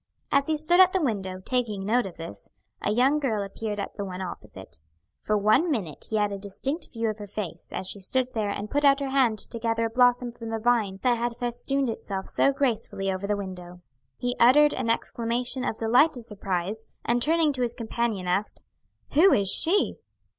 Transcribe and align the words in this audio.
As 0.31 0.47
he 0.47 0.57
stood 0.57 0.79
at 0.79 0.93
the 0.93 1.01
window, 1.03 1.39
taking 1.45 1.85
note 1.85 2.07
of 2.07 2.17
this, 2.17 2.49
a 2.81 2.89
young 2.89 3.19
girl 3.19 3.43
appeared 3.43 3.79
at 3.79 3.93
the 3.97 4.03
one 4.03 4.19
opposite. 4.19 4.79
For 5.21 5.37
one 5.37 5.69
minute 5.69 6.07
he 6.09 6.15
had 6.15 6.31
a 6.31 6.39
distinct 6.39 6.87
view 6.91 7.07
of 7.07 7.19
her 7.19 7.27
face 7.27 7.69
as 7.71 7.87
she 7.87 7.99
stood 7.99 8.33
there 8.33 8.49
and 8.49 8.67
put 8.71 8.83
out 8.83 8.99
her 8.99 9.09
hand 9.09 9.37
to 9.37 9.59
gather 9.59 9.85
a 9.85 9.91
blossom 9.91 10.31
from 10.31 10.49
the 10.49 10.57
vine 10.57 10.97
that 11.03 11.19
had 11.19 11.35
festooned 11.37 11.87
itself 11.87 12.25
so 12.25 12.51
gracefully 12.51 13.11
over 13.11 13.27
the 13.27 13.37
window. 13.37 13.81
He 14.17 14.35
uttered 14.39 14.73
an 14.73 14.89
exclamation 14.89 15.63
of 15.63 15.77
delighted 15.77 16.25
surprise, 16.25 16.87
and 17.05 17.21
turning 17.21 17.53
to 17.53 17.61
his 17.61 17.75
companion 17.75 18.25
asked, 18.27 18.59
"Who 19.11 19.31
is 19.33 19.49
she?" 19.51 19.97